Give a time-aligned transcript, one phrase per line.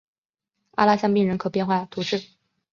[0.77, 2.31] 阿拉香槟人口变化图示